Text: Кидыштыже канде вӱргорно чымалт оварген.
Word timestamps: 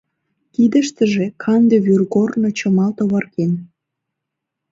Кидыштыже 0.53 1.25
канде 1.43 1.77
вӱргорно 1.85 2.49
чымалт 2.57 2.97
оварген. 3.03 3.53